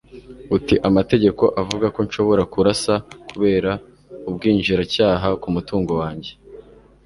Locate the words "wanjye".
6.01-6.31